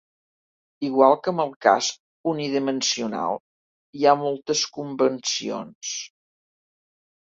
Igual 0.87 1.17
que 1.25 1.33
amb 1.33 1.43
el 1.43 1.51
cas 1.65 1.89
unidimensional, 2.31 3.37
hi 3.99 4.07
ha 4.13 4.17
moltes 4.25 4.65
convencions. 4.79 5.97